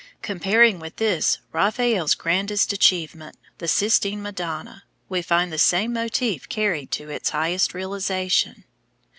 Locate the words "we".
5.09-5.21